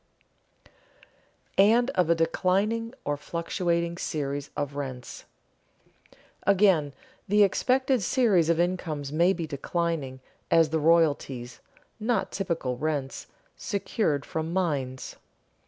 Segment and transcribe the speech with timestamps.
[0.65, 0.71] [Sidenote:
[1.77, 5.25] And of a declining or fluctuating series of rents]
[6.41, 6.93] Again
[7.27, 10.19] the expected series of incomes may be declining,
[10.49, 11.59] as the royalties
[11.99, 15.17] (not typical rents) secured from mines.